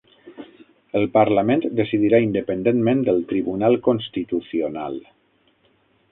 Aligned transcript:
El 0.99 1.03
parlament 1.17 1.59
decidirà 1.79 2.19
independentment 2.27 3.03
del 3.09 3.21
Tribunal 3.33 3.77
Constitucional 3.89 4.97